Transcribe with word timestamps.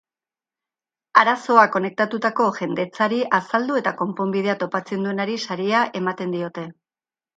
Arazoak 1.23 1.71
konektatutako 1.75 2.47
jendetzari 2.61 3.19
azaldu 3.41 3.77
eta 3.83 3.93
konponbidea 4.03 4.57
topatzen 4.65 5.07
duenari 5.09 5.37
saria 5.49 5.85
ematen 6.01 6.35
diote. 6.39 6.65